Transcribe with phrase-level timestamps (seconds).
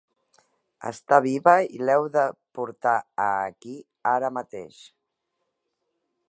[0.89, 2.23] Està viva i l'heu de
[2.59, 2.95] portar
[3.27, 3.77] a aquí
[4.15, 4.81] ara mateix!